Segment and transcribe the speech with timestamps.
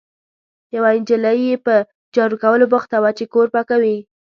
[0.75, 1.75] یوه نجلۍ یې په
[2.15, 3.97] جارو کولو بوخته وه، چې کور پاکوي.